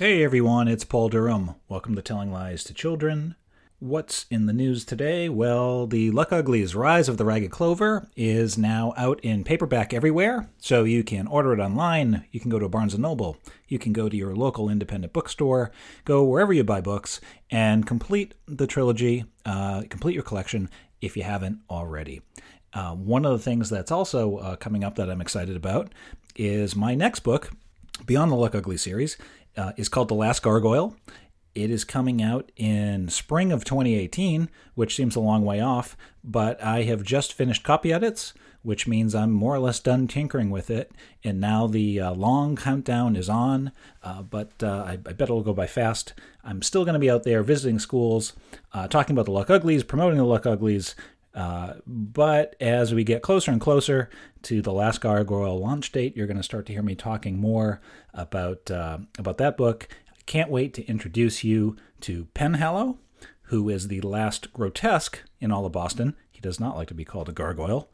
[0.00, 1.56] Hey everyone, it's Paul Durham.
[1.68, 3.34] Welcome to Telling Lies to Children.
[3.80, 5.28] What's in the news today?
[5.28, 10.48] Well, the Luck Uglies Rise of the Ragged Clover is now out in paperback everywhere,
[10.56, 12.24] so you can order it online.
[12.30, 13.36] You can go to Barnes & Noble.
[13.68, 15.70] You can go to your local independent bookstore,
[16.06, 17.20] go wherever you buy books,
[17.50, 20.70] and complete the trilogy, uh, complete your collection
[21.02, 22.22] if you haven't already.
[22.72, 25.92] Uh, one of the things that's also uh, coming up that I'm excited about
[26.36, 27.50] is my next book,
[28.06, 29.18] Beyond the Luck Ugly series
[29.60, 30.96] uh, is called The Last Gargoyle.
[31.54, 36.62] It is coming out in spring of 2018, which seems a long way off, but
[36.62, 38.32] I have just finished copy edits,
[38.62, 40.92] which means I'm more or less done tinkering with it.
[41.24, 45.42] And now the uh, long countdown is on, uh, but uh, I, I, bet it'll
[45.42, 46.14] go by fast.
[46.44, 48.32] I'm still going to be out there visiting schools,
[48.72, 50.94] uh, talking about the Luck Uglies, promoting the Luck Uglies,
[51.34, 54.10] uh, but as we get closer and closer
[54.42, 57.80] to the last gargoyle launch date, you're going to start to hear me talking more
[58.12, 59.88] about uh, about that book.
[60.08, 62.98] I can't wait to introduce you to Penhallow,
[63.42, 66.16] who is the last grotesque in all of Boston.
[66.30, 67.90] He does not like to be called a gargoyle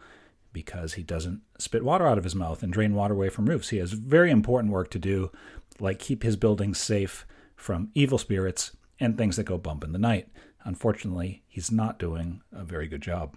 [0.53, 3.69] because he doesn't spit water out of his mouth and drain water away from roofs.
[3.69, 5.31] He has very important work to do,
[5.79, 9.99] like keep his buildings safe from evil spirits and things that go bump in the
[9.99, 10.29] night.
[10.67, 13.37] Unfortunately, he's not doing a very good job.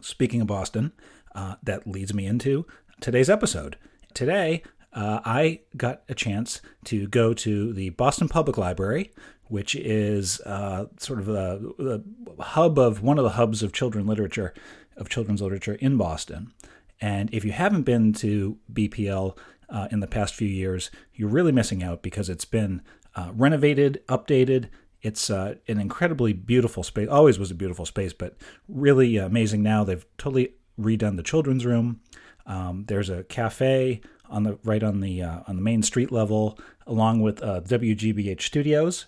[0.00, 0.92] Speaking of Boston,
[1.32, 2.66] uh, that leads me into
[3.00, 3.76] today's episode.
[4.14, 9.12] Today, uh, I got a chance to go to the Boston Public Library,
[9.44, 12.02] which is uh, sort of a,
[12.40, 14.52] hub of one of the hubs of children literature,
[14.96, 16.52] of children's literature in Boston.
[17.00, 21.52] And if you haven't been to BPL uh, in the past few years, you're really
[21.52, 22.82] missing out because it's been
[23.14, 24.68] uh, renovated, updated,
[25.02, 27.08] it's uh, an incredibly beautiful space.
[27.08, 28.36] Always was a beautiful space, but
[28.68, 29.84] really amazing now.
[29.84, 32.00] They've totally redone the children's room.
[32.46, 36.58] Um, there's a cafe on the right on the uh, on the main street level,
[36.86, 39.06] along with uh, WGBH Studios.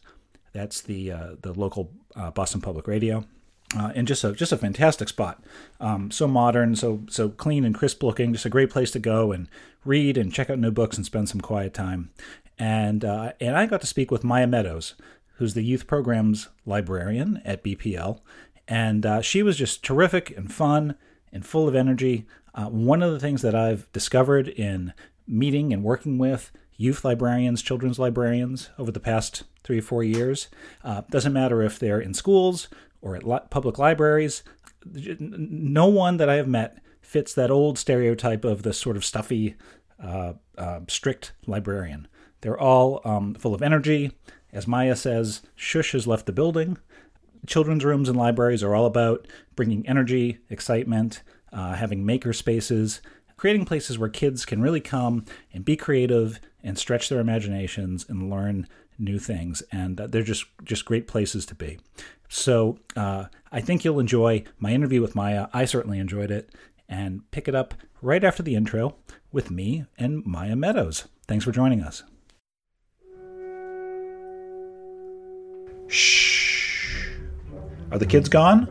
[0.53, 3.25] That's the uh, the local uh, Boston Public Radio.
[3.77, 5.43] Uh, and just a just a fantastic spot.
[5.79, 8.33] Um, so modern, so so clean and crisp looking.
[8.33, 9.49] Just a great place to go and
[9.85, 12.11] read and check out new books and spend some quiet time.
[12.59, 14.95] And uh, and I got to speak with Maya Meadows,
[15.41, 18.21] who's the youth programs librarian at BPL.
[18.69, 20.97] And uh, she was just terrific and fun
[21.33, 22.27] and full of energy.
[22.55, 24.93] Uh, one of the things that I've discovered in
[25.27, 30.49] meeting and working with youth librarians, children's librarians over the past three or four years,
[30.85, 32.69] uh, doesn't matter if they're in schools
[33.01, 34.43] or at li- public libraries,
[34.85, 39.57] no one that I have met fits that old stereotype of the sort of stuffy,
[40.05, 42.09] uh, uh, strict librarian.
[42.41, 44.13] They're all um, full of energy.
[44.53, 46.79] As Maya says, Shush has left the building.
[47.47, 53.01] Children's rooms and libraries are all about bringing energy, excitement, uh, having maker spaces,
[53.37, 58.31] creating places where kids can really come and be creative and stretch their imaginations and
[58.31, 58.67] learn
[58.99, 59.63] new things.
[59.73, 61.79] And uh, they're just just great places to be.
[62.29, 65.49] So uh, I think you'll enjoy my interview with Maya.
[65.53, 66.51] I certainly enjoyed it.
[66.89, 68.97] And pick it up right after the intro
[69.31, 71.07] with me and Maya Meadows.
[71.29, 72.03] Thanks for joining us.
[75.91, 77.09] Shh.
[77.91, 78.69] Are the kids gone?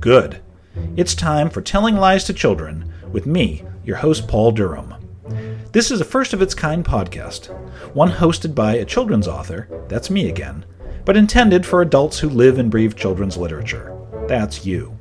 [0.00, 0.40] Good.
[0.96, 4.94] It's time for Telling Lies to Children with me, your host, Paul Durham.
[5.72, 7.48] This is a first of its kind podcast,
[7.94, 10.64] one hosted by a children's author, that's me again,
[11.04, 13.94] but intended for adults who live and breathe children's literature.
[14.26, 14.98] That's you.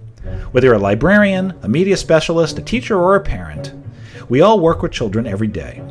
[0.52, 3.74] Whether you're a librarian, a media specialist, a teacher, or a parent,
[4.28, 5.82] we all work with children every day.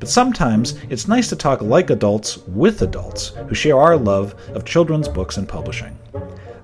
[0.00, 4.64] But sometimes it's nice to talk like adults with adults who share our love of
[4.64, 5.96] children's books and publishing.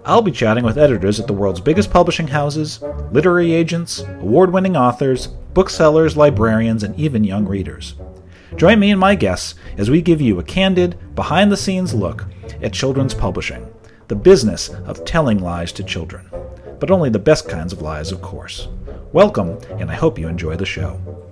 [0.07, 2.81] I'll be chatting with editors at the world's biggest publishing houses,
[3.13, 7.95] literary agents, award winning authors, booksellers, librarians, and even young readers.
[8.57, 12.25] Join me and my guests as we give you a candid, behind the scenes look
[12.63, 13.71] at children's publishing,
[14.09, 16.31] the business of telling lies to children.
[16.81, 18.69] But only the best kinds of lies, of course.
[19.13, 21.26] Welcome, and I hope you enjoy the show.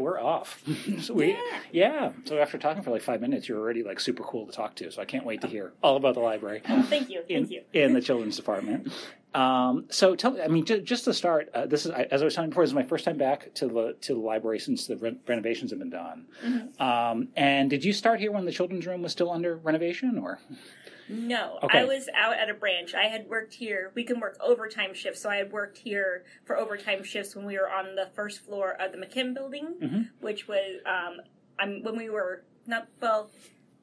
[0.00, 0.62] We're off.
[1.00, 1.60] so we, yeah.
[1.72, 2.12] yeah.
[2.24, 4.90] So after talking for like five minutes, you're already like super cool to talk to.
[4.90, 6.62] So I can't wait to hear all about the library.
[6.68, 7.22] Oh, thank you.
[7.28, 7.62] In, thank you.
[7.72, 8.92] in the children's department.
[9.34, 12.34] Um, so tell, I mean, just, just to start, uh, this is as I was
[12.34, 14.86] telling you before, this is my first time back to the to the library since
[14.86, 16.26] the re- renovations have been done.
[16.42, 16.82] Mm-hmm.
[16.82, 20.40] Um, and did you start here when the children's room was still under renovation, or?
[21.08, 21.78] No, Okay.
[21.80, 22.94] I was out at a branch.
[22.94, 23.90] I had worked here.
[23.94, 27.56] We can work overtime shifts, so I had worked here for overtime shifts when we
[27.58, 30.08] were on the first floor of the McKim building, Mhm.
[30.20, 31.20] which was um,
[31.58, 33.30] I'm when we were not well.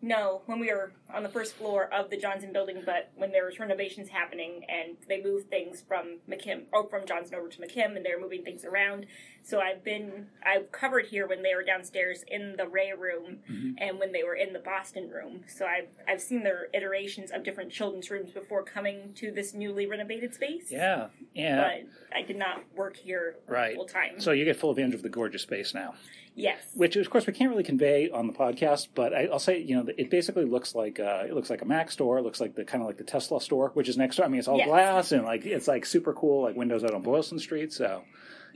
[0.02, 3.46] No, when we were on the first floor of the Johnson building, but when there
[3.46, 7.96] was renovations happening and they moved things from McKim or from Johnson over to McKim
[7.96, 9.08] and they were moving things around.
[9.42, 13.72] So I've been I've covered here when they were downstairs in the Ray room mm-hmm.
[13.78, 15.44] and when they were in the Boston room.
[15.48, 19.88] So I've I've seen their iterations of different children's rooms before coming to this newly
[19.88, 20.72] renovated space.
[20.72, 23.76] Yeah, yeah, But I did not work here right.
[23.76, 24.20] full time.
[24.20, 25.96] So you get full advantage of the gorgeous space now.
[26.36, 26.62] Yes.
[26.74, 29.76] which of course we can't really convey on the podcast but I, i'll say you
[29.76, 32.56] know it basically looks like uh, it looks like a mac store it looks like
[32.56, 34.58] the kind of like the tesla store which is next door i mean it's all
[34.58, 34.68] Yes.
[34.68, 38.04] glass and like it's like super cool like windows out on boylston street so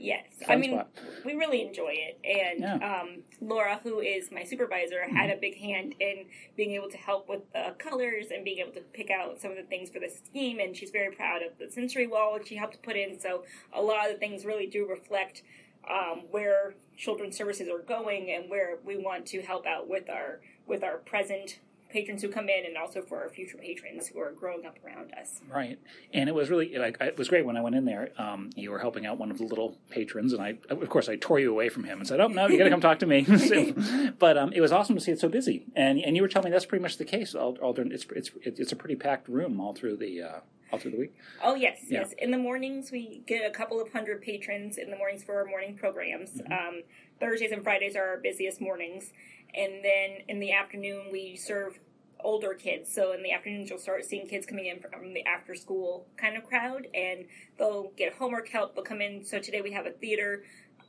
[0.02, 0.88] Yes, Fun I mean spot.
[1.26, 3.00] we really enjoy it, and Yeah.
[3.02, 6.24] um, Laura, who is my supervisor, had a big hand in
[6.56, 9.58] being able to help with the colors and being able to pick out some of
[9.58, 10.58] the things for the scheme.
[10.58, 13.20] And she's very proud of the sensory wall that she helped put in.
[13.20, 13.44] So
[13.74, 15.42] a lot of the things really do reflect
[15.88, 20.40] um, where children's services are going and where we want to help out with our
[20.66, 24.30] with our present patrons who come in and also for our future patrons who are
[24.30, 25.40] growing up around us.
[25.52, 25.76] right.
[26.14, 28.70] And it was really like it was great when i went in there um, you
[28.70, 31.50] were helping out one of the little patrons and i of course i tore you
[31.50, 33.26] away from him and said oh no you gotta come talk to me.
[34.20, 35.66] But um, it was awesome to see it so busy.
[35.74, 37.34] And and you were telling me that's pretty much the case.
[37.34, 40.40] All, all during, it's, it's it's a pretty packed room all through the uh,
[40.72, 42.00] all through the week Oh yes, Yeah.
[42.00, 42.14] yes.
[42.18, 45.44] In the mornings, we get a couple of hundred patrons in the mornings for our
[45.46, 46.30] morning programs.
[46.40, 46.52] Mm-hmm.
[46.52, 46.82] Um,
[47.18, 49.12] Thursdays and Fridays are our busiest mornings,
[49.54, 51.78] and then in the afternoon we serve
[52.22, 52.92] older kids.
[52.92, 56.36] So in the afternoons, you'll start seeing kids coming in from the after school kind
[56.36, 57.24] of crowd, and
[57.58, 58.74] they'll get homework help.
[58.74, 59.24] They'll come in.
[59.24, 60.44] So today we have a theater.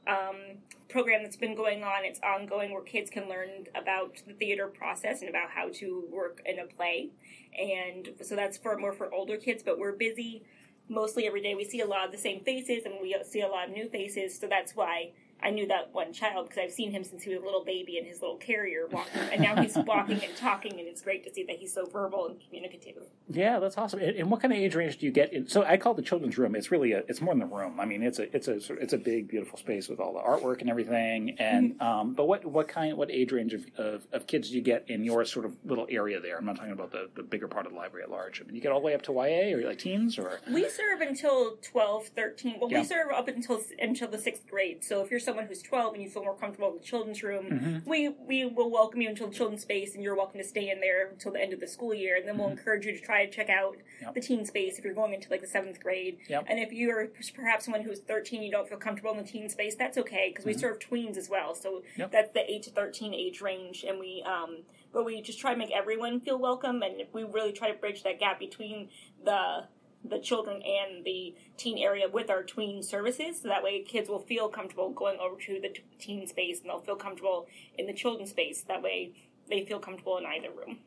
[0.08, 0.58] Um,
[0.92, 2.04] program that's been going on.
[2.04, 6.42] It's ongoing where kids can learn about the theater process and about how to work
[6.46, 7.10] in a play.
[7.58, 10.44] And so that's for more for older kids but we're busy
[10.90, 11.56] mostly every day.
[11.56, 13.90] We see a lot of the same faces and we see a lot of new
[13.90, 14.38] faces.
[14.38, 15.12] So that's why
[15.44, 17.98] i knew that one child because i've seen him since he was a little baby
[17.98, 21.34] in his little carrier walking and now he's walking and talking and it's great to
[21.34, 24.00] see that he's so verbal and communicative Yeah, that's awesome.
[24.02, 25.32] And, and what kind of age range do you get?
[25.34, 26.56] In, so I call the children's room.
[26.56, 27.80] It's really a, it's more than the room.
[27.80, 30.60] I mean, it's a, it's a it's a big, beautiful space with all the artwork
[30.62, 31.36] and everything.
[31.40, 34.62] And um, but what, what kind, what age range of, of, of kids do you
[34.62, 36.38] get in your sort of little area there?
[36.38, 38.42] I'm not talking about the, the bigger part of the library at large.
[38.42, 40.68] I mean, you get all the way up to YA or like teens or We
[40.70, 42.58] serve until 12, 13.
[42.60, 42.80] Well, Yeah.
[42.82, 44.84] we serve up until until the sixth grade.
[44.84, 47.46] So if you're someone who's 12 and you feel more comfortable in the children's room,
[47.46, 47.90] mm-hmm.
[47.90, 50.82] we we will welcome you into the children's space, and you're welcome to stay in
[50.82, 52.18] there until the end of the school year.
[52.18, 52.58] And then we'll mm-hmm.
[52.58, 54.16] encourage you to try to check out Yep.
[54.16, 56.18] the teen space if you're going into like the seventh grade.
[56.28, 56.46] Yep.
[56.50, 59.76] And if you're perhaps someone who's 13, you don't feel comfortable in the teen space,
[59.76, 60.60] that's okay because we mm-hmm.
[60.60, 61.54] serve tweens as well.
[61.56, 62.12] So Yep.
[62.12, 64.64] that's the 8 to 13 age range, and we um.
[64.94, 68.04] But we just try to make everyone feel welcome, and we really try to bridge
[68.04, 68.90] that gap between
[69.24, 69.64] the
[70.04, 73.42] the children and the teen area with our tween services.
[73.42, 76.70] So that way kids will feel comfortable going over to the t- teen space and
[76.70, 78.62] they'll feel comfortable in the children's space.
[78.68, 79.12] That way
[79.50, 80.80] they feel comfortable in either room.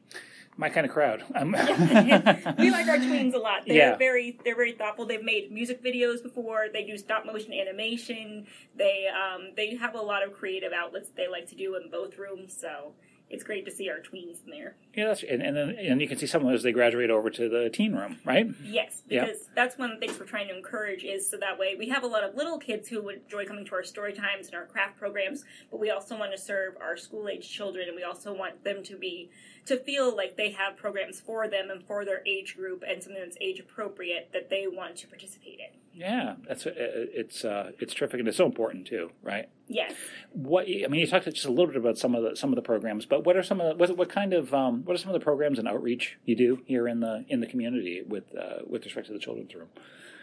[0.56, 1.22] My kind of crowd.
[1.34, 1.50] Um,
[2.58, 3.62] we like our tweens a lot.
[3.66, 3.96] They're Yeah.
[3.96, 5.04] very they're very thoughtful.
[5.06, 6.66] They've made music videos before.
[6.72, 8.46] They do stop motion animation.
[8.76, 12.16] They um they have a lot of creative outlets they like to do in both
[12.18, 12.56] rooms.
[12.58, 12.92] So
[13.30, 16.08] it's great to see our tweens in there yeah, that's, and, and then and you
[16.08, 18.46] can see some of those as they graduate over to the teen room, right?
[18.62, 19.24] Yes, Yeah.
[19.24, 21.88] because that's one of the things we're trying to encourage is so that way we
[21.88, 24.54] have a lot of little kids who would enjoy coming to our story times and
[24.54, 28.02] our craft programs, but we also want to serve our school age children and we
[28.02, 29.30] also want them to be
[29.66, 33.22] to feel like they have programs for them and for their age group and something
[33.22, 35.78] that's age appropriate that they want to participate in.
[35.96, 39.48] Yeah, that's it's uh, it's terrific and it's so important too, right?
[39.68, 39.92] Yes.
[40.32, 42.56] What I mean, you talked just a little bit about some of the some of
[42.56, 44.98] the programs, but what are some of the, what, what kind of um, what are
[44.98, 48.24] some of the programs and outreach you do here in the in the community with
[48.36, 49.68] uh, with respect to the children's room?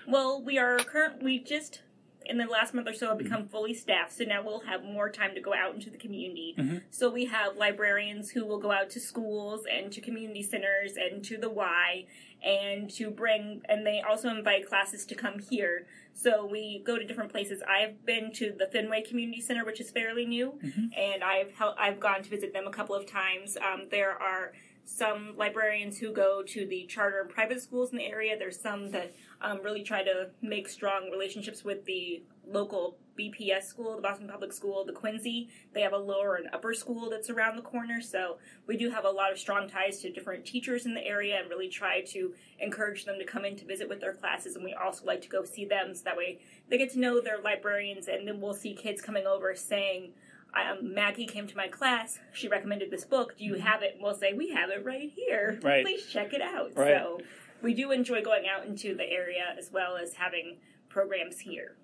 [0.08, 1.22] Well, we are current.
[1.24, 1.82] We just
[2.26, 5.10] in the last month or so have become fully staffed, so now we'll have more
[5.10, 6.56] time to go out into the community.
[6.92, 11.24] So we have librarians who will go out to schools and to community centers and
[11.26, 12.06] to the Y,
[12.44, 13.64] and to bring.
[13.68, 15.88] And they also invite classes to come here.
[16.14, 17.62] So we go to different places.
[17.68, 20.60] I've been to the Fenway Community Center, which is fairly new,
[20.96, 23.58] and I've hel- I've gone to visit them a couple of times.
[23.58, 24.54] Um, there are
[24.86, 28.38] some librarians who go to the charter and private schools in the area.
[28.38, 33.96] There's some that um, really try to make strong relationships with the local BPS school,
[33.96, 35.50] the Boston Public School, the Quincy.
[35.74, 38.02] They have a lower and upper school that's around the corner.
[38.02, 41.40] So we do have a lot of strong ties to different teachers in the area
[41.40, 44.56] and really try to encourage them to come in to visit with their classes.
[44.56, 47.22] And we also like to go see them so that way they get to know
[47.22, 50.14] their librarians and then we'll see kids coming over saying,
[50.54, 52.20] um, Maggie came to my class.
[52.34, 53.38] She recommended this book.
[53.38, 53.98] Do you have it?
[54.00, 55.60] We'll say we have it right here.
[55.62, 55.86] Right.
[55.86, 56.72] Please check it out.
[56.76, 56.98] Right.
[56.98, 57.20] So
[57.62, 60.58] we do enjoy going out into the area as well as having
[60.90, 61.76] programs here.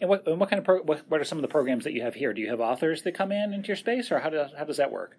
[0.00, 1.92] And what and what kind of pro, what, what are some of the programs that
[1.92, 2.32] you have here?
[2.32, 4.78] Do you have authors that come in into your space, or how does how does
[4.78, 5.16] that work?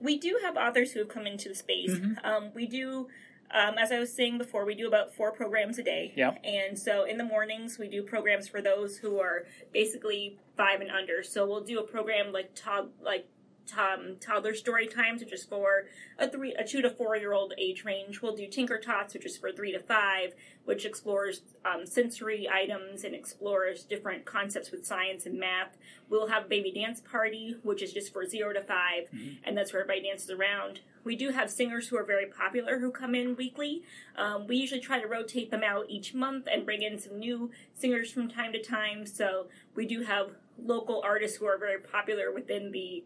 [0.00, 1.90] We do have authors who have come into the space.
[1.90, 2.24] Mm-hmm.
[2.24, 3.08] Um, we do.
[3.50, 6.12] Um, as I was saying before, we do about four programs a day.
[6.16, 6.34] Yeah.
[6.44, 10.90] And so in the mornings, we do programs for those who are basically five and
[10.90, 11.22] under.
[11.22, 13.26] So we'll do a program like tod- like
[13.76, 15.86] um, toddler story times, which is for
[16.18, 18.22] a three, a two to four year old age range.
[18.22, 20.34] We'll do Tinker Tots, which is for three to five,
[20.64, 25.76] which explores um, sensory items and explores different concepts with science and math.
[26.08, 29.08] We'll have baby dance party, which is just for zero to 5
[29.44, 30.80] and that's where everybody dances around.
[31.04, 33.82] We do have singers who are very popular who come in weekly.
[34.16, 37.50] Um, we usually try to rotate them out each month and bring in some new
[37.74, 39.06] singers from time to time.
[39.06, 40.32] So we do have
[40.62, 43.04] local artists who are very popular within the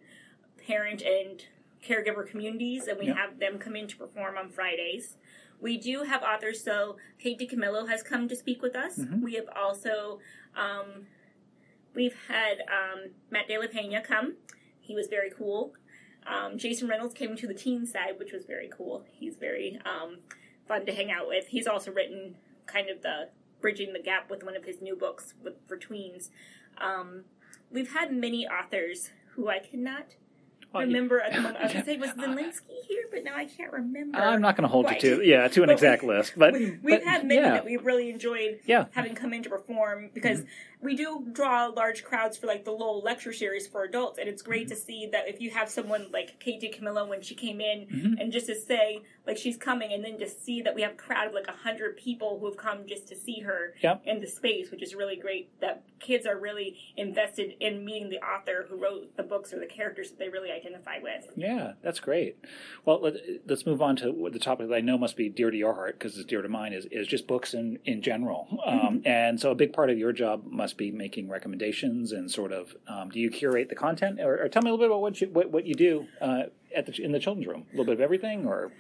[0.66, 1.45] parent and
[1.85, 3.14] caregiver communities, and we Yeah.
[3.14, 5.16] have them come in to perform on Fridays.
[5.61, 8.99] We do have authors, so Kate DiCamillo has come to speak with us.
[9.21, 10.21] We have also,
[10.57, 11.07] um,
[11.95, 14.37] we've had um, Matt De La Pena come.
[14.81, 15.75] He was very cool.
[16.26, 19.04] Um, Jason Reynolds came to the teen side, which was very cool.
[19.12, 20.19] He's very um,
[20.66, 21.49] fun to hang out with.
[21.49, 23.28] He's also written kind of the
[23.61, 26.31] bridging the gap with one of his new books with, for tweens.
[26.78, 27.25] Um,
[27.71, 30.16] we've had many authors who I cannot
[30.81, 31.59] remember at the moment.
[31.59, 33.05] I was going say, was Zelensky here?
[33.11, 34.19] But now I can't remember.
[34.19, 35.02] I'm not going to hold Right.
[35.02, 37.41] you to yeah to an But exact we- list, but we, we've but, had many
[37.41, 38.83] yeah, that we've really enjoyed Yeah.
[38.83, 38.93] Mm-hmm.
[38.95, 40.43] having come in to perform because
[40.81, 44.43] we do draw large crowds for like the Lowell lecture series for adults, and it's
[44.43, 44.83] great to Mm-hmm.
[44.85, 48.14] see that if you have someone like Kate DiCamillo when she came in, Mm-hmm.
[48.19, 50.97] and just to say like she's coming, and then to see that we have a
[50.97, 54.02] crowd of like a hundred people who have come just to see her Yep.
[54.07, 55.50] in the space, which is really great.
[55.61, 59.66] That kids are really invested in meeting the author who wrote the books or the
[59.66, 61.26] characters that they really identify with.
[61.37, 62.37] Yeah, that's great.
[62.85, 63.14] Well, let,
[63.47, 65.99] let's move on to the topic that I know must be dear to your heart
[65.99, 68.49] because it's dear to mine is, is just books in, in general.
[68.66, 72.52] Um, and so a big part of your job must be making recommendations and sort
[72.52, 75.00] of um, do you curate the content or, or tell me a little bit about
[75.00, 76.44] what you what, what you do uh,
[76.75, 77.64] at the in the children's room?
[77.69, 78.73] A little bit of everything or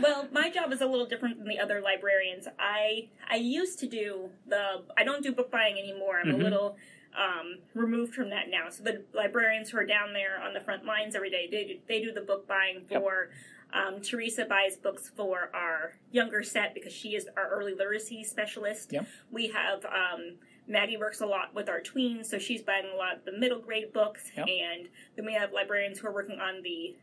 [0.00, 2.46] Well, my job is a little different than the other librarians.
[2.58, 6.18] I I used to do the I don't do book buying anymore.
[6.20, 6.34] I'm Mhm.
[6.40, 6.76] a little
[7.16, 8.68] um, removed from that now.
[8.70, 11.78] So the librarians who are down there on the front lines every day, they do,
[11.88, 13.00] they do the book buying Yep.
[13.02, 13.30] for.
[13.72, 18.92] Um, Teresa buys books for our younger set because she is our early literacy specialist.
[18.92, 19.06] Yep.
[19.32, 20.36] We have um,
[20.68, 23.58] Maggie works a lot with our tweens, so she's buying a lot of the middle
[23.58, 24.46] grade books, Yep.
[24.48, 26.94] and then we have librarians who are working on the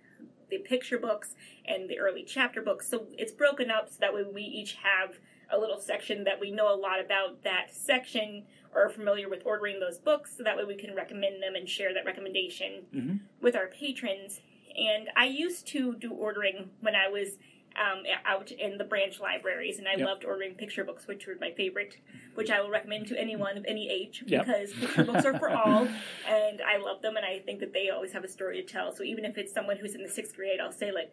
[0.49, 1.35] the picture books
[1.65, 2.87] and the early chapter books.
[2.89, 5.17] So it's broken up so that way we each have
[5.51, 9.41] a little section that we know a lot about that section or are familiar with
[9.45, 13.19] ordering those books so that way we can recommend them and share that recommendation Mhm.
[13.41, 14.41] with our patrons.
[14.75, 17.37] And I used to do ordering when I was
[17.75, 20.07] um, out in the branch libraries, and I Yep.
[20.07, 21.97] loved ordering picture books, which were my favorite,
[22.35, 24.45] which I will recommend to anyone of any age Yep.
[24.45, 25.87] because picture books are for all,
[26.27, 28.93] and I love them, and I think that they always have a story to tell.
[28.95, 31.11] So even if it's someone who's in the sixth grade, I'll say like,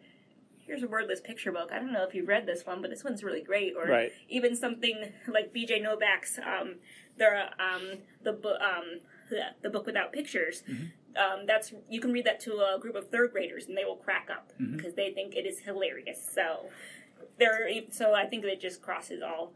[0.65, 1.71] "Here's a wordless picture book.
[1.73, 4.11] I don't know if you've read this one, but this one's really great." Or Right.
[4.29, 5.79] even something like B.J.
[5.81, 6.75] Novak's um,
[7.17, 8.99] their um, the um,
[9.33, 10.63] the, the book without pictures.
[11.15, 13.97] Um, that's you can read that to a group of third graders and they will
[13.97, 16.19] crack up because they think it is hilarious.
[16.33, 16.67] So
[17.39, 19.53] there, so I think it just crosses all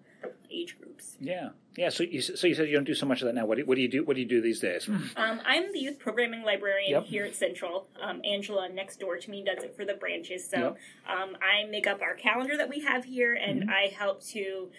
[0.52, 1.16] age groups.
[1.20, 1.90] yeah yeah.
[1.90, 3.46] So you so you said you don't do so much of that now.
[3.46, 4.04] What do, what do you do?
[4.04, 4.90] What do you do these days?
[5.16, 7.06] Um, I'm the youth programming librarian Yep.
[7.06, 7.88] here at Central.
[8.02, 10.48] Um, Angela next door to me does it for the branches.
[10.50, 10.78] So Yep.
[11.08, 13.70] um, I make up our calendar that we have here, and Mm-hmm.
[13.70, 14.70] I help to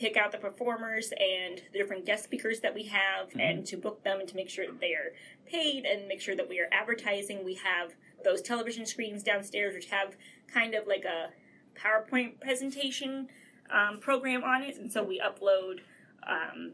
[0.00, 3.40] pick out the performers and the different guest speakers that we have, Mm-hmm.
[3.40, 5.12] and to book them and to make sure that they are
[5.46, 7.44] paid and make sure that we are advertising.
[7.44, 7.92] We have
[8.24, 10.16] those television screens downstairs, which have
[10.52, 11.30] kind of like a
[11.78, 13.28] PowerPoint presentation
[13.70, 15.80] um, program on it, and so we upload.
[16.26, 16.72] Um,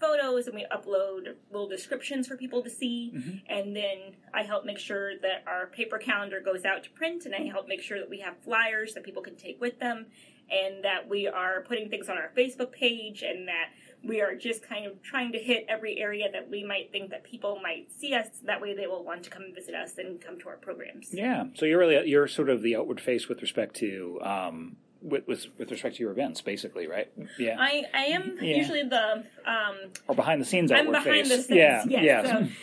[0.00, 3.12] photos and we upload little descriptions for people to see
[3.50, 3.98] and then
[4.32, 7.68] i help make sure that our paper calendar goes out to print and i help
[7.68, 10.06] make sure that we have flyers that people can take with them
[10.50, 13.70] and that we are putting things on our facebook page and that
[14.02, 17.22] we are just kind of trying to hit every area that we might think that
[17.22, 20.20] people might see us that way they will want to come and visit us and
[20.20, 21.44] come to our programs Yeah.
[21.54, 25.46] So you're really you're sort of the outward face with respect to um, with, with
[25.58, 27.10] with respect to your events, basically, right?
[27.38, 27.56] Yeah.
[27.58, 28.56] i i am Yeah.
[28.56, 29.76] usually the um
[30.08, 31.28] or behind the scenes I'm behind face.
[31.28, 31.48] the scenes.
[31.50, 31.84] yeah.
[31.86, 32.04] yes.
[32.04, 32.22] Yeah.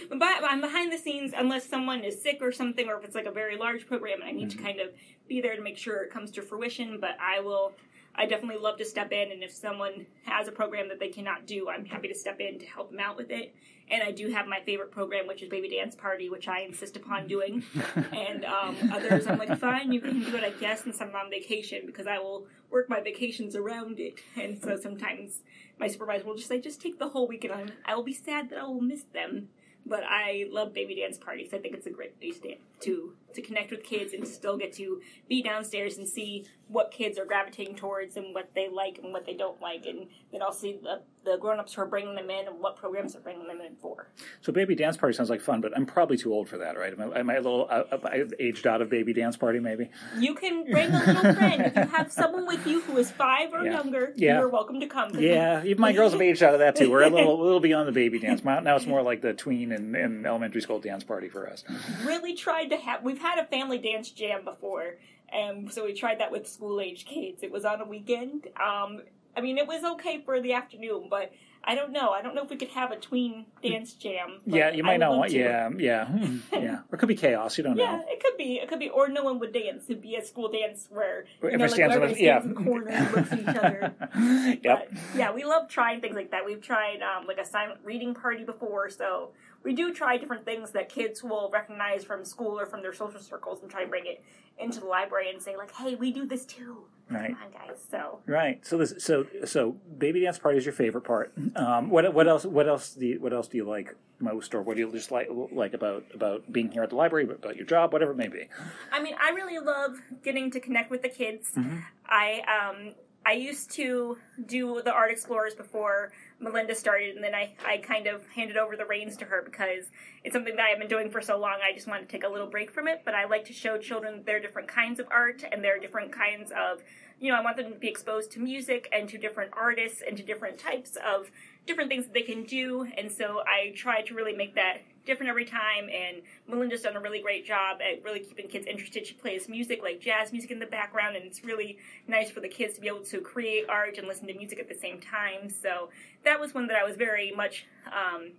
[0.09, 3.15] So, but I'm behind the scenes unless someone is sick or something, or if it's
[3.15, 4.57] like a very large program and I need Mm-hmm.
[4.59, 4.89] to kind of
[5.27, 6.99] be there to make sure it comes to fruition.
[7.01, 7.73] But I will
[8.17, 11.45] I definitely love to step in, and if someone has a program that they cannot
[11.45, 13.55] do, I'm happy to step in to help them out with it.
[13.89, 16.97] And I do have my favorite program, which is Baby Dance Party, which I insist
[16.97, 17.63] upon doing.
[18.11, 21.29] and um, others, I'm like, fine, you can do it, I guess, since I'm on
[21.29, 24.19] vacation, because I will work my vacations around it.
[24.35, 25.43] And so sometimes
[25.79, 27.71] my supervisor will just say, just take the whole weekend.
[27.85, 29.49] I will be sad that I will miss them
[29.87, 31.53] but I love baby dance parties.
[31.53, 34.73] I think it's a great place to to to connect with kids and still get
[34.73, 39.13] to be downstairs and see what kids are gravitating towards and what they like and
[39.13, 42.15] what they don't like, and then I'll see the the grown ups who are bringing
[42.15, 44.07] them in and what programs they're bringing them in for.
[44.39, 46.93] So baby dance party sounds like fun, but I'm probably too old for that, right?
[46.93, 49.59] Am I, am I a little uh, uh aged out of baby dance party?
[49.59, 53.11] Maybe you can bring a little friend if you have someone with you who is
[53.11, 53.73] five or yeah.
[53.73, 54.13] younger.
[54.15, 54.39] Yeah.
[54.39, 55.19] you're welcome to come.
[55.19, 56.89] Yeah, even my girls have aged out of that too.
[56.89, 58.45] We're a little a little beyond the baby dance.
[58.45, 61.65] Now it's more like the tween and, and elementary school dance party for us.
[62.05, 63.03] Really tried to have.
[63.03, 64.95] We've had a family dance jam before,
[65.29, 67.43] and so we tried that with school age kids.
[67.43, 68.47] It was on a weekend.
[68.61, 69.01] Um,
[69.35, 71.31] I mean, it was okay for the afternoon, but
[71.63, 72.11] I don't know.
[72.11, 74.39] I don't know if we could have a tween dance jam.
[74.45, 75.31] Yeah, you might not want.
[75.31, 76.07] Yeah, yeah,
[76.53, 76.79] yeah.
[76.89, 77.57] Or it could be chaos.
[77.57, 78.05] You don't yeah, know.
[78.07, 78.55] Yeah, it could be.
[78.55, 78.89] It could be.
[78.89, 79.83] Or no one would dance.
[79.89, 82.41] It'd be a school dance where you know, like stands in the, yeah.
[82.41, 83.93] in the corner and looks at each other.
[84.63, 84.63] yep.
[84.63, 86.45] But, yeah, we love trying things like that.
[86.45, 89.31] We've tried um, like a silent reading party before, so
[89.63, 93.19] we do try different things that kids will recognize from school or from their social
[93.19, 94.23] circles and try to bring it
[94.57, 97.27] into the library and say like, "Hey, we do this too." Right.
[97.27, 97.85] Come on, guys.
[97.89, 98.19] So.
[98.25, 98.65] Right.
[98.65, 98.93] So this.
[98.99, 101.33] So so baby dance party is your favorite part.
[101.55, 102.45] Um, what what else?
[102.45, 105.11] What else do you, What else do you like most, or what do you just
[105.11, 108.27] like like about about being here at the library, about your job, whatever it may
[108.27, 108.49] be?
[108.91, 111.51] I mean, I really love getting to connect with the kids.
[111.55, 111.77] Mm-hmm.
[112.07, 112.93] I um
[113.27, 118.07] I used to do the art explorers before Melinda started, and then I, I kind
[118.07, 119.91] of handed over the reins to her because
[120.23, 121.57] it's something that I've been doing for so long.
[121.61, 123.77] I just wanted to take a little break from it, but I like to show
[123.77, 126.81] children their different kinds of art and their different kinds of,
[127.19, 130.15] you know, I want them to be exposed to music and to different artists and
[130.15, 131.29] to different types of
[131.65, 132.87] different things that they can do.
[132.97, 135.89] And so I try to really make that different every time.
[135.89, 139.07] And Melinda's done a really great job at really keeping kids interested.
[139.07, 142.47] She plays music, like jazz music in the background, and it's really nice for the
[142.47, 145.49] kids to be able to create art and listen to music at the same time.
[145.49, 145.89] So
[146.23, 147.65] that was one that I was very much.
[147.87, 148.33] Um,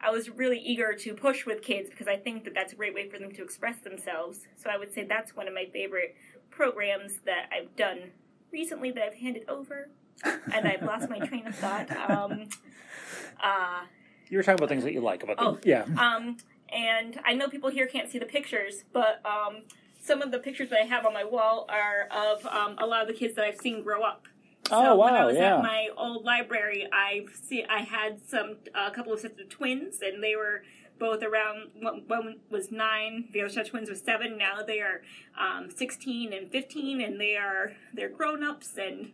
[0.00, 2.94] I was really eager to push with kids because I think that that's a great
[2.94, 4.46] way for them to express themselves.
[4.56, 6.16] So I would say that's one of my favorite
[6.50, 8.12] programs that I've done
[8.52, 9.88] recently that I've handed over.
[10.24, 11.90] and I've lost my train of thought.
[12.10, 12.48] Um,
[13.42, 13.82] uh,
[14.30, 15.46] you were talking about things that you like about them.
[15.46, 15.58] oh.
[15.64, 15.84] Yeah.
[15.98, 16.36] Um,
[16.70, 19.62] and I know people here can't see the pictures, but um,
[20.00, 23.02] some of the pictures that I have on my wall are of um, a lot
[23.02, 24.26] of the kids that I've seen grow up.
[24.68, 25.06] So oh wow!
[25.06, 25.56] When I was yeah.
[25.56, 30.00] at my old library, I see I had some a couple of sets of twins,
[30.02, 30.62] and they were
[30.98, 31.70] both around.
[32.06, 34.36] One was nine, the other set of twins was seven.
[34.36, 35.00] Now they are
[35.40, 39.12] um, sixteen and fifteen, and they are they're grown ups and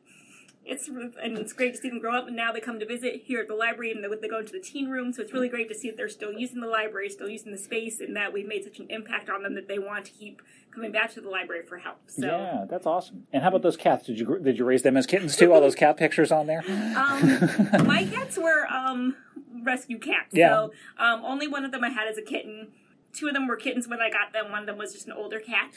[0.66, 3.22] it's and it's great to see them grow up and now they come to visit
[3.24, 5.68] here at the library and they, go into the teen room so it's really great
[5.68, 8.46] to see that they're still using the library still using the space and that we've
[8.46, 11.28] made such an impact on them that they want to keep coming back to the
[11.28, 14.58] library for help so yeah that's awesome and how about those cats did you did
[14.58, 16.64] you raise them as kittens too all those cat pictures on there
[16.96, 19.14] um, my cats were um,
[19.62, 20.48] rescue cats yeah.
[20.48, 22.68] so um, only one of them i had as a kitten
[23.12, 25.12] two of them were kittens when i got them one of them was just an
[25.12, 25.74] older cat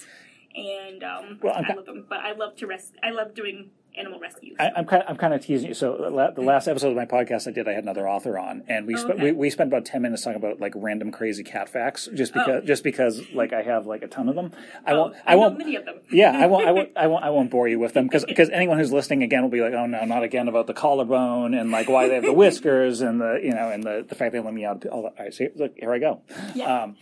[0.58, 2.06] and um, well, I love them.
[2.10, 2.96] But I love to rest.
[3.04, 4.56] I love doing animal rescues.
[4.60, 5.74] I, am kind of, I'm kind of teasing you.
[5.74, 5.98] So
[6.36, 8.96] the last episode of my podcast I did, I had another author on, and we
[8.96, 9.32] oh, spent okay.
[9.32, 12.62] we, we spent about ten minutes talking about like random crazy cat facts, just because
[12.64, 12.66] oh.
[12.66, 14.52] just because like I have like a ton of them.
[14.86, 15.16] I oh, won't.
[15.26, 15.58] I, I won't.
[15.58, 16.00] Many of them.
[16.12, 16.68] yeah, I won't.
[16.68, 16.92] I won't.
[16.98, 17.24] I won't.
[17.24, 19.74] I won't bore you with them because because anyone who's listening again will be like,
[19.74, 23.20] oh no, not again about the collarbone and like why they have the whiskers and
[23.22, 24.86] the you know and the the fact they let me out.
[24.86, 26.22] All, all right, so look, here I go.
[26.56, 26.84] Yeah.
[26.84, 26.98] Um,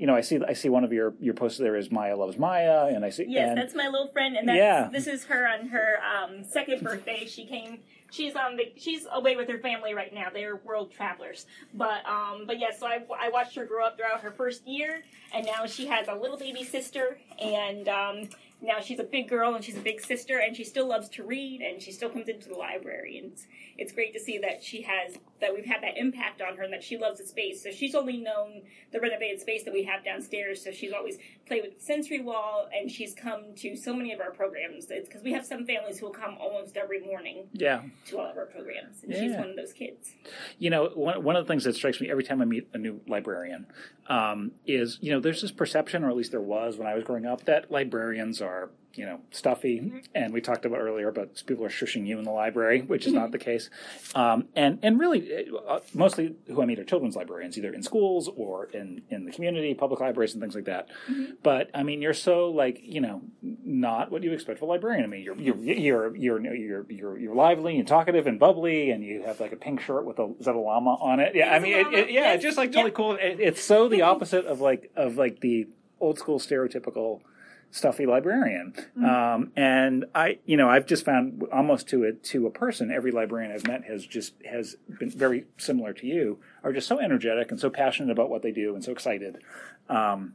[0.00, 2.38] you know, I see I see one of your your posts there is Maya loves
[2.38, 4.88] Maya, and I see yes, and, that's my little friend, and that's, yeah.
[4.90, 7.26] this is her on her um, second birthday.
[7.26, 7.80] She came.
[8.10, 8.72] She's on the.
[8.76, 10.28] She's away with her family right now.
[10.32, 12.68] They're world travelers, but um, but yeah.
[12.74, 15.02] So I, I watched her grow up throughout her first year,
[15.34, 18.28] and now she has a little baby sister, and um,
[18.62, 21.24] now she's a big girl and she's a big sister and she still loves to
[21.24, 23.46] read and she still comes into the library and it's,
[23.78, 26.72] it's great to see that she has that we've had that impact on her and
[26.72, 27.62] that she loves the space.
[27.62, 30.62] So she's only known the renovated space that we have downstairs.
[30.62, 34.20] So she's always played with the sensory wall and she's come to so many of
[34.20, 34.90] our programs.
[34.90, 37.82] It's because we have some families who will come almost every morning yeah.
[38.06, 39.20] to all of our programs and yeah.
[39.20, 40.14] she's one of those kids.
[40.58, 42.78] You know one, one of the things that strikes me every time i meet a
[42.78, 43.66] new librarian
[44.08, 47.04] um, is you know there's this perception or at least there was when i was
[47.04, 49.98] growing up that librarians are are you know stuffy, mm-hmm.
[50.14, 53.12] and we talked about earlier about people are shushing you in the library, which is
[53.12, 53.32] not mm-hmm.
[53.32, 53.70] the case.
[54.14, 57.82] Um, and and really, uh, uh, mostly who I meet are children's librarians, either in
[57.82, 60.88] schools or in in the community, public libraries, and things like that.
[61.08, 61.32] Mm-hmm.
[61.42, 65.04] But I mean, you're so like you know not what you expect of a librarian.
[65.04, 69.04] I mean, you're you're you're you're you're you're, you're lively and talkative and bubbly, and
[69.04, 71.34] you have like a pink shirt with a is that a llama on it?
[71.34, 72.42] Yeah, I It's a mean, it, it, yeah, yes.
[72.42, 73.12] just like totally cool.
[73.14, 75.68] It, it's so the opposite of like of like the
[76.00, 77.20] old school stereotypical
[77.70, 78.74] stuffy librarian.
[78.96, 83.12] Um, and I, you know, I've just found almost to a to a person, every
[83.12, 87.50] librarian I've met has just has been very similar to you, are just so energetic
[87.50, 89.38] and so passionate about what they do and so excited.
[89.88, 90.34] Um,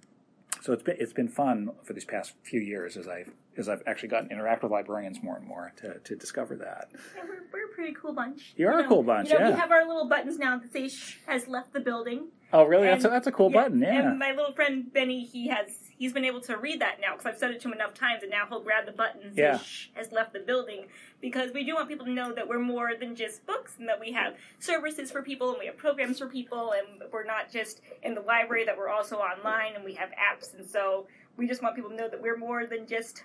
[0.62, 3.84] so it's been it's been fun for these past few years as I've as I've
[3.86, 6.90] actually gotten to interact with librarians more and more to, to discover that.
[7.16, 8.54] Yeah, we're, we're a pretty cool bunch.
[8.58, 9.54] You are a know, cool bunch, You know, yeah.
[9.54, 12.30] we have our little buttons now that say "Shh" has left the building.
[12.52, 12.88] Oh, really?
[12.88, 13.82] that's a, that's a cool button.
[13.82, 14.10] Yeah.
[14.10, 17.26] And my little friend Benny, he has he's been able to read that now because
[17.26, 19.60] I've said it to him enough times, and now he'll grab the button and Yeah.
[19.94, 20.86] Has left the building
[21.22, 24.00] because we do want people to know that we're more than just books and that
[24.00, 27.82] we have services for people and we have programs for people and we're not just
[28.04, 31.62] in the library that we're also online and we have apps and so we just
[31.64, 33.24] want people to know that we're more than just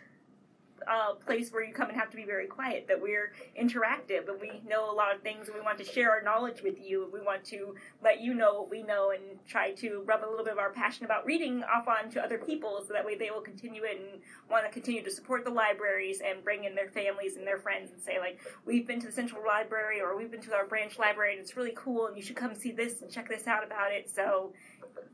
[0.87, 4.41] a place where you come and have to be very quiet, that we're interactive and
[4.41, 7.09] we know a lot of things and we want to share our knowledge with you.
[7.13, 10.45] We want to let you know what we know and try to rub a little
[10.45, 13.31] bit of our passion about reading off on to other people so that way they
[13.31, 16.89] will continue it and want to continue to support the libraries and bring in their
[16.89, 20.31] families and their friends and say like we've been to the central library or we've
[20.31, 23.03] been to our branch library and it's really cool and you should come see this
[23.03, 24.09] and check this out about it.
[24.09, 24.53] So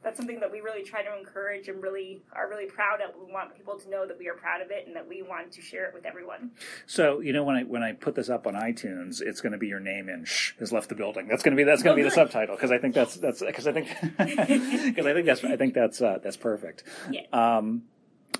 [0.02, 3.10] that's something that we really try to encourage and really are really proud of.
[3.26, 5.52] We want people to know that we are proud of it and that we want
[5.52, 6.52] to share it with everyone.
[6.86, 9.58] So you know when I when I put this up on iTunes, it's going to
[9.58, 11.26] be your name in "Shh" has left the building.
[11.28, 13.16] That's going to be that's going to Oh, be the subtitle because I think that's
[13.16, 16.84] that's because I think because I think that's I think that's uh, that's perfect.
[17.10, 17.22] Yeah.
[17.32, 17.82] Um,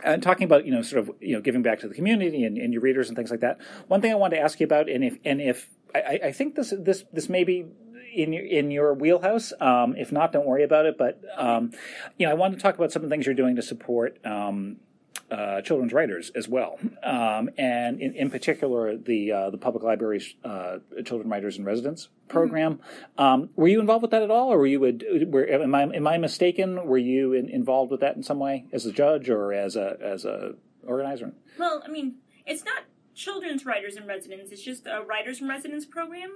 [0.04, 2.58] and talking about you know sort of you know giving back to the community and,
[2.58, 3.58] and your readers and things like that.
[3.88, 6.32] One thing I wanted to ask you about, and if and if I, I- I
[6.32, 7.66] think this this this may be
[8.16, 9.52] in your in your wheelhouse.
[9.60, 10.96] Um, if not, don't worry about it.
[10.98, 11.72] But um,
[12.18, 14.18] you know, I want to talk about some of the things you're doing to support.
[14.24, 14.78] Um,
[15.28, 20.34] uh, children's writers as well, um, and in, in particular the uh, the public library's
[20.44, 22.78] uh, children writers in residence program.
[23.18, 24.84] Um, were you involved with that at all, or were you?
[24.84, 26.86] A, were, am I am I mistaken?
[26.86, 29.96] Were you in, involved with that in some way as a judge or as a
[30.00, 30.54] as a
[30.86, 31.32] organizer?
[31.58, 32.84] Well, I mean, it's not
[33.16, 34.52] children's writers in residence.
[34.52, 36.30] It's just a writers in residence program.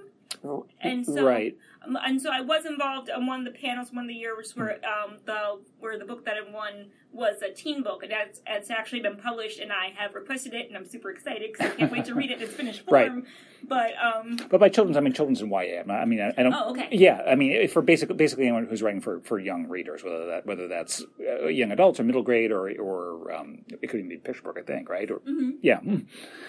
[0.81, 4.05] And so, right, Um, and so I was involved on one of the panels one
[4.05, 7.83] of the years where um, the where the book that I won was a teen
[7.83, 11.11] book, and it's, it's actually been published, and I have requested it, and I'm super
[11.11, 12.95] excited because I can't wait to read it in its finished form.
[12.95, 13.25] Right.
[13.69, 15.83] But um, but by children's I mean children's and YA.
[15.89, 16.55] I mean I, I don't.
[16.55, 16.89] Oh, okay.
[16.93, 20.47] Yeah, I mean for basically basically anyone who's writing for, for young readers, whether that
[20.47, 24.17] whether that's uh, young adults or middle grade or or um, it could even be
[24.17, 25.11] picture book, I think, right?
[25.11, 25.57] Or mhm.
[25.61, 26.07] yeah, mm.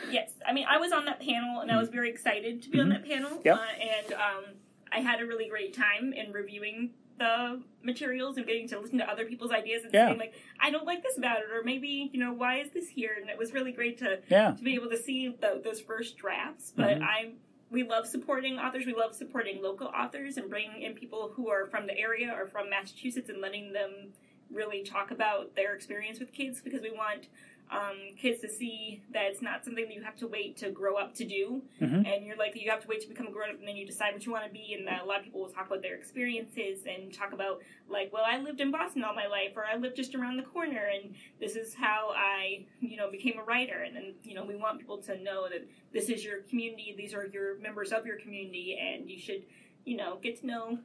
[0.09, 2.79] Yes, I mean I was on that panel and I was very excited to be
[2.79, 3.41] on that panel.
[3.43, 3.55] Yep.
[3.55, 4.43] Uh, and um,
[4.91, 9.07] I had a really great time in reviewing the materials and getting to listen to
[9.09, 10.07] other people's ideas and Yeah.
[10.07, 12.89] saying like, I don't like this about it, or maybe you know why is this
[12.89, 13.15] here?
[13.19, 14.51] And it was really great to yeah.
[14.51, 16.73] to be able to see the, those first drafts.
[16.75, 17.03] But Mhm.
[17.03, 17.31] I
[17.69, 18.85] we love supporting authors.
[18.85, 22.45] We love supporting local authors and bringing in people who are from the area or
[22.47, 24.11] from Massachusetts and letting them
[24.51, 27.27] really talk about their experience with kids because we want
[27.71, 30.97] um, kids to see that it's not something that you have to wait to grow
[30.97, 31.61] up to do.
[31.79, 32.05] Mhm.
[32.05, 33.85] And you're like, you have to wait to become a grown up and then you
[33.85, 34.73] decide what you want to be.
[34.73, 38.11] And that a lot of people will talk about their experiences and talk about, like,
[38.11, 40.89] well, I lived in Boston all my life or I lived just around the corner
[40.93, 43.81] and this is how I, you know, became a writer.
[43.81, 47.13] And then, you know, we want people to know that this is your community, these
[47.13, 49.43] are your members of your community, and you should,
[49.85, 50.79] you know, get to know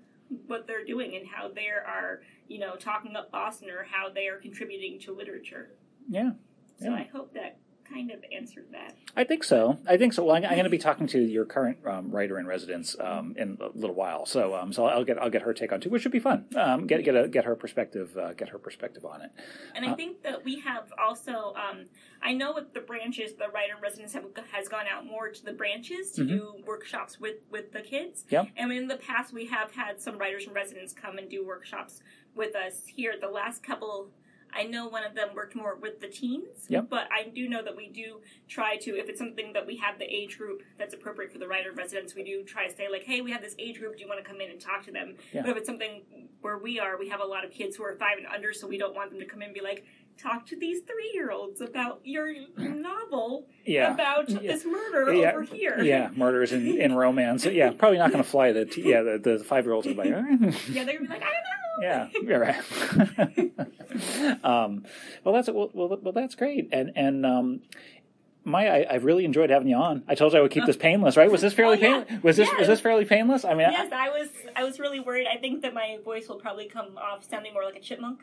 [0.47, 4.29] what they're doing and how they are, you know, talking up Boston or how they
[4.29, 5.71] are contributing to literature.
[6.09, 6.31] Yeah.
[6.79, 6.95] So Yeah.
[6.95, 7.59] I hope that
[7.89, 8.97] kind of answered that.
[9.15, 9.79] I think so.
[9.87, 10.25] I think so.
[10.25, 13.35] Well, I'm, I'm going to be talking to your current um, writer in residence um,
[13.39, 15.89] in a little while, so um, so I'll get I'll get her take on too,
[15.89, 16.47] which should be fun.
[16.57, 19.31] Um, get get a, get her perspective uh, get her perspective on it.
[19.77, 21.85] And I Uh, think that we have also, um,
[22.21, 25.45] I know with the branches, the writer in residence have, has gone out more to
[25.45, 26.29] the branches to Mhm.
[26.29, 28.25] do workshops with, with the kids.
[28.31, 28.49] Yep.
[28.57, 32.03] And in the past, we have had some writers in residence come and do workshops
[32.35, 33.15] with us here.
[33.19, 34.11] The last couple,
[34.55, 36.67] I know one of them worked more with the teens.
[36.69, 36.87] Yep.
[36.89, 39.99] But I do know that we do try to, if it's something that we have
[39.99, 42.89] the age group that's appropriate for the writer in residence, we do try to say,
[42.91, 43.97] like, hey, we have this age group.
[43.97, 45.17] Do you want to come in and talk to them?
[45.33, 45.43] Yeah.
[45.43, 46.03] But if it's something
[46.41, 48.67] where we are, we have a lot of kids who are five and under, so
[48.67, 49.85] we don't want them to come in and be like,
[50.19, 53.93] talk to these three year olds about your novel Yeah.
[53.93, 54.39] about Yeah.
[54.53, 55.33] this murder Yeah.
[55.33, 55.83] over here.
[55.83, 57.45] Yeah, murders in, in romance.
[57.45, 59.93] Yeah, probably not going to fly the t- yeah the, the five year olds are
[59.95, 60.07] like.
[60.11, 60.13] "Eh."
[60.71, 61.66] Yeah, they're gonna be like, I don't know.
[61.81, 62.57] Yeah, you're right.
[64.45, 64.85] um,
[65.25, 67.61] well, that's well, well, well, that's great, and and um,
[68.47, 70.05] Maya, I, I really enjoyed having you on.
[70.09, 71.31] I told you I would keep this painless, right?
[71.31, 72.05] Was this fairly Oh, yeah.
[72.05, 72.23] painless?
[72.23, 73.45] Was this was this fairly painless?
[73.45, 74.29] I mean, I- Yes, I was.
[74.55, 75.27] I was really worried.
[75.27, 78.21] I think that my voice will probably come off sounding more like a chipmunk,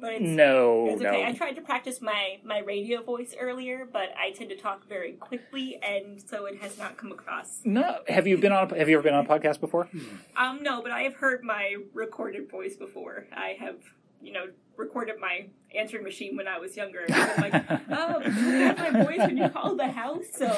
[0.00, 1.22] but it's no, It's okay.
[1.22, 1.28] no.
[1.28, 5.12] I tried to practice my my radio voice earlier, but I tend to talk very
[5.14, 7.60] quickly, and so it has not come across.
[7.64, 8.70] No, have you been on?
[8.70, 9.88] A, have you ever been on a podcast before?
[10.36, 13.26] Um, no, but I have heard my recorded voice before.
[13.36, 13.76] I have,
[14.22, 17.04] you know, recorded my answering machine when I was younger.
[17.08, 17.54] I'm like,
[17.90, 20.24] oh, that's my voice when you call the house.
[20.32, 20.48] So,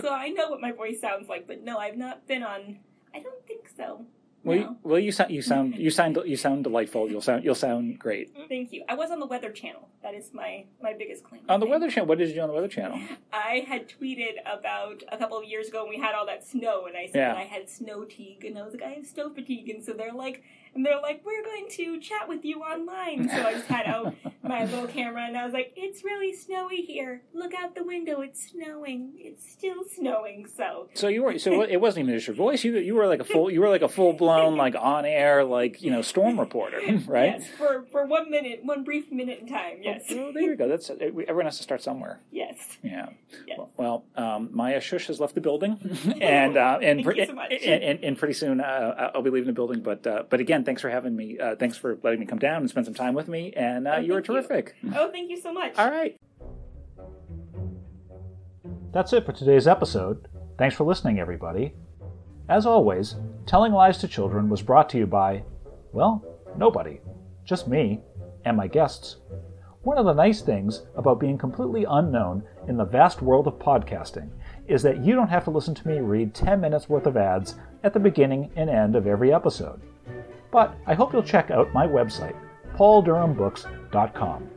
[0.00, 1.46] so I know what my voice sounds like.
[1.46, 2.78] But no, I've not been on.
[3.14, 4.06] I don't think so.
[4.44, 4.62] Well, No.
[4.62, 7.10] you, well, you sound you sound you sound you sound delightful.
[7.10, 8.46] You'll sound you'll sound great mm-hmm.
[8.46, 8.84] Thank you.
[8.88, 9.88] I was on the Weather Channel.
[10.04, 11.42] That is my my biggest claim.
[11.48, 11.66] on the.
[11.66, 12.06] Weather Channel.
[12.06, 13.00] What did you do on the Weather Channel?
[13.32, 16.86] I had tweeted about a couple of years ago when we had all that snow,
[16.86, 17.34] and I said Yeah.
[17.34, 20.12] I had snow fatigue, and I was like, I have snow fatigue, and so they're
[20.12, 20.44] like,
[20.76, 23.28] and they're like, we're going to chat with you online.
[23.28, 26.82] So I just had out my little camera, and I was like, it's really snowy
[26.82, 27.22] here.
[27.34, 29.12] Look out the window, it's snowing.
[29.16, 30.46] It's still snowing.
[30.54, 32.62] So So you were so it wasn't even just your voice.
[32.64, 35.44] You you were like a full you were like a full blown like on air
[35.44, 37.40] like you know storm reporter, right?
[37.40, 39.78] yes, for for one minute, one brief minute in time.
[39.82, 40.68] Yes, Well, there you go.
[40.68, 42.20] That's everyone has to start somewhere.
[42.30, 42.56] yes.
[42.82, 43.08] Yeah.
[43.46, 43.58] Yes.
[43.76, 45.78] Well, um, Maya Shush has left the building,
[46.20, 47.52] and uh, and, Thank pre- you so much.
[47.64, 49.80] and, and and pretty soon uh, I'll be leaving the building.
[49.80, 51.38] But uh, but again, thanks for having me.
[51.38, 53.52] Uh, thanks for letting me come down and spend some time with me.
[53.56, 54.34] And uh, Oh, you were thank you.
[54.34, 54.74] terrific.
[54.94, 55.78] Oh, thank you so much.
[55.78, 56.18] All right.
[58.92, 60.28] That's it for today's episode.
[60.58, 61.74] Thanks for listening, everybody.
[62.48, 65.42] As always, Telling Lies to Children was brought to you by,
[65.92, 66.24] well,
[66.56, 67.00] nobody.
[67.44, 68.00] Just me
[68.44, 69.16] and my guests.
[69.82, 74.30] One of the nice things about being completely unknown in the vast world of podcasting
[74.66, 77.54] is that you don't have to listen to me read 10 minutes worth of ads
[77.84, 79.80] at the beginning and end of every episode.
[80.56, 82.34] But I hope you'll check out my website,
[82.76, 84.48] pauldurhambooks.com.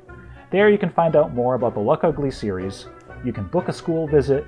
[0.50, 2.86] There you can find out more about the Luck Ugly series,
[3.26, 4.46] you can book a school visit,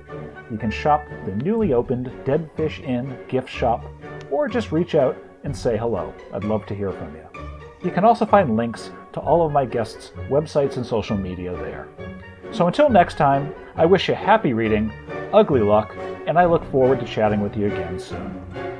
[0.50, 3.84] you can shop the newly opened Dead Fish Inn gift shop,
[4.30, 6.14] or just reach out and say hello.
[6.32, 7.26] I'd love to hear from you.
[7.84, 11.86] You can also find links to all of my guests' websites and social media there.
[12.50, 14.90] So until next time, I wish you happy reading,
[15.34, 15.94] ugly luck,
[16.26, 18.71] and I look forward to chatting with you again soon.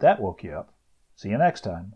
[0.00, 0.74] That woke you up.
[1.14, 1.94] See you next time.